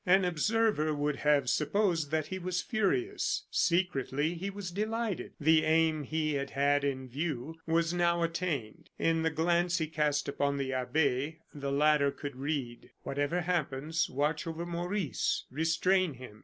An 0.03 0.25
observer 0.25 0.95
would 0.95 1.17
have 1.17 1.47
supposed 1.47 2.09
that 2.09 2.25
he 2.25 2.39
was 2.39 2.63
furious; 2.63 3.45
secretly, 3.51 4.33
he 4.33 4.49
was 4.49 4.71
delighted. 4.71 5.33
The 5.39 5.63
aim 5.63 6.01
he 6.05 6.33
had 6.33 6.49
had 6.49 6.83
in 6.83 7.07
view 7.07 7.57
was 7.67 7.93
now 7.93 8.23
attained. 8.23 8.89
In 8.97 9.21
the 9.21 9.29
glance 9.29 9.77
he 9.77 9.85
cast 9.85 10.27
upon 10.27 10.57
the 10.57 10.73
abbe, 10.73 11.37
the 11.53 11.71
latter 11.71 12.09
could 12.09 12.35
read: 12.35 12.89
"Whatever 13.03 13.41
happens, 13.41 14.09
watch 14.09 14.47
over 14.47 14.65
Maurice; 14.65 15.45
restrain 15.51 16.15
him. 16.15 16.39